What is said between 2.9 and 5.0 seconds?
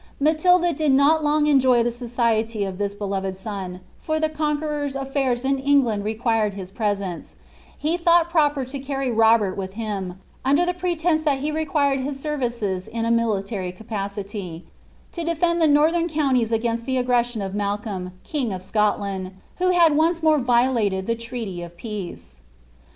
beloved son; for iht Conqueror's